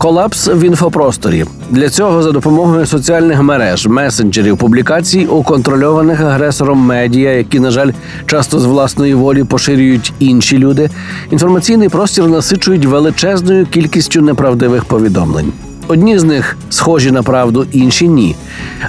Колапс 0.00 0.48
в 0.48 0.64
інфопросторі 0.64 1.44
для 1.70 1.88
цього 1.88 2.22
за 2.22 2.32
допомогою 2.32 2.86
соціальних 2.86 3.42
мереж, 3.42 3.86
месенджерів, 3.86 4.56
публікацій 4.56 5.26
у 5.26 5.42
контрольованих 5.42 6.20
агресором 6.20 6.78
медіа, 6.78 7.30
які, 7.30 7.60
на 7.60 7.70
жаль, 7.70 7.92
часто 8.26 8.60
з 8.60 8.64
власної 8.64 9.14
волі 9.14 9.44
поширюють 9.44 10.12
інші 10.18 10.58
люди. 10.58 10.90
Інформаційний 11.30 11.88
простір 11.88 12.26
насичують 12.26 12.84
величезною 12.84 13.66
кількістю 13.66 14.20
неправдивих 14.20 14.84
повідомлень. 14.84 15.52
Одні 15.88 16.18
з 16.18 16.24
них 16.24 16.56
схожі 16.70 17.10
на 17.10 17.22
правду, 17.22 17.66
інші 17.72 18.08
ні. 18.08 18.36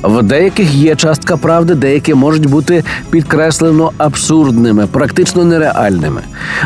В 0.03 0.21
деяких 0.21 0.73
є 0.73 0.95
частка 0.95 1.37
правди, 1.37 1.75
деякі 1.75 2.13
можуть 2.13 2.45
бути 2.45 2.83
підкреслено 3.09 3.91
абсурдними, 3.97 4.87
практично 4.87 5.45
нереальними. 5.45 6.21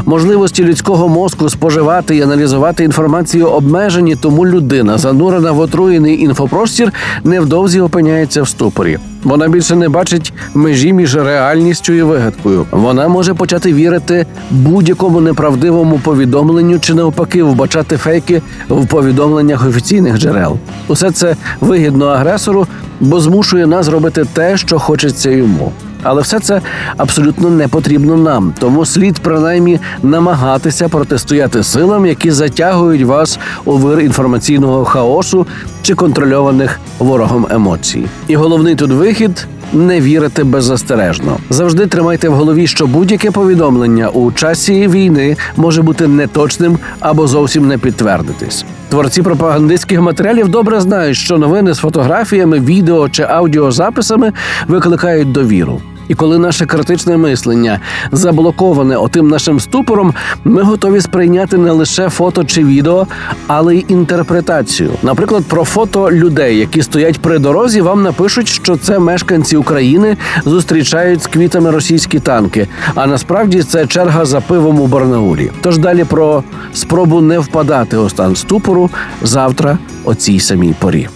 Можливості 0.06 0.64
людського 0.64 1.10
мозку 1.10 1.50
споживати 1.50 2.16
і 2.16 2.22
аналізувати 2.22 2.84
інформацію 2.84 3.48
обмежені, 3.48 4.16
тому 4.16 4.46
людина, 4.46 4.98
занурена 4.98 5.52
в 5.52 5.60
отруєний 5.60 6.22
інфопростір, 6.22 6.94
невдовзі 7.24 7.80
опиняється 7.80 8.42
в 8.42 8.48
ступорі. 8.48 8.98
Вона 9.26 9.48
більше 9.48 9.76
не 9.76 9.90
бачить 9.90 10.34
межі 10.54 10.94
між 10.94 11.16
реальністю 11.16 11.94
і 11.94 12.02
вигадкою. 12.02 12.66
Вона 12.72 13.08
може 13.08 13.34
почати 13.34 13.74
вірити 13.74 14.26
будь-якому 14.52 15.22
неправдивому 15.22 16.00
повідомленню 16.00 16.80
чи 16.80 16.94
навпаки 16.94 17.44
вбачати 17.44 17.98
фейки 17.98 18.42
в 18.70 18.88
повідомленнях 18.88 19.68
офіційних 19.68 20.18
джерел. 20.18 20.58
Усе 20.88 21.12
це 21.12 21.36
вигідно 21.62 22.06
агресору, 22.06 22.68
бо 23.00 23.20
змушує 23.20 23.68
нас 23.68 23.88
робити 23.88 24.26
те, 24.34 24.58
що 24.58 24.80
хочеться 24.80 25.30
йому. 25.30 25.72
Але 26.04 26.22
все 26.22 26.40
це 26.40 26.62
абсолютно 26.98 27.50
не 27.50 27.68
потрібно 27.68 28.18
нам, 28.18 28.54
тому 28.60 28.86
слід 28.86 29.20
принаймні 29.20 29.80
намагатися 30.04 30.90
протистояти 30.90 31.64
силам, 31.64 32.06
які 32.06 32.32
затягують 32.32 33.04
вас 33.04 33.40
у 33.66 33.72
вир 33.72 34.00
інформаційного 34.00 34.86
хаосу 34.86 35.48
чи 35.82 35.96
контрольованих 35.96 36.80
ворогом 37.00 37.48
емоцій. 37.50 38.06
І 38.28 38.36
головний 38.36 38.76
тут 38.76 38.92
вихід. 38.92 39.48
Не 39.74 40.02
вірити 40.02 40.44
беззастережно. 40.44 41.38
Завжди 41.50 41.88
тримайте 41.88 42.30
в 42.30 42.34
голові, 42.34 42.68
що 42.68 42.88
будь-яке 42.88 43.32
повідомлення 43.32 44.10
у 44.10 44.32
часі 44.32 44.88
війни 44.88 45.38
може 45.56 45.82
бути 45.82 46.08
неточним 46.08 46.78
або 47.00 47.28
зовсім 47.28 47.68
не 47.68 47.78
підтвердитись. 47.78 48.66
Творці 48.90 49.22
пропагандистських 49.22 50.02
матеріалів 50.02 50.48
добре 50.48 50.82
знають, 50.82 51.18
що 51.18 51.38
новини 51.38 51.74
з 51.74 51.78
фотографіями, 51.78 52.60
відео 52.60 53.10
чи 53.10 53.24
аудіозаписами 53.24 54.34
викликають 54.68 55.32
довіру. 55.32 55.82
І 56.08 56.16
коли 56.16 56.40
наше 56.40 56.66
критичне 56.66 57.18
мислення 57.18 57.80
заблоковане 58.12 58.98
отим 58.98 59.28
нашим 59.28 59.60
ступором, 59.60 60.14
ми 60.44 60.62
готові 60.62 61.02
сприйняти 61.02 61.58
не 61.58 61.72
лише 61.72 62.10
фото 62.10 62.44
чи 62.44 62.64
відео, 62.64 63.08
але 63.48 63.76
й 63.76 63.86
інтерпретацію. 63.88 64.92
Наприклад, 65.04 65.44
про 65.48 65.64
фото 65.64 66.12
людей, 66.12 66.58
які 66.58 66.82
стоять 66.82 67.20
при 67.20 67.40
дорозі, 67.40 67.82
вам 67.82 68.04
напишуть, 68.04 68.48
що 68.48 68.78
це 68.78 69.00
мешканці 69.00 69.58
України 69.58 70.18
зустрічають 70.46 71.24
з 71.24 71.28
квітами 71.28 71.72
російські 71.72 72.20
танки. 72.20 72.68
А 72.96 73.08
насправді 73.08 73.64
це 73.64 73.88
черга 73.88 74.26
за 74.26 74.42
пивом 74.42 74.80
у 74.80 74.88
Барнаулі. 74.88 75.52
Тож 75.62 75.78
далі 75.78 76.04
про 76.04 76.44
спробу 76.74 77.22
не 77.22 77.40
впадати 77.40 77.98
у 77.98 78.10
стан 78.10 78.36
ступору 78.36 78.90
завтра 79.22 79.78
о 80.04 80.16
цій 80.16 80.40
самій 80.40 80.76
порі. 80.80 81.08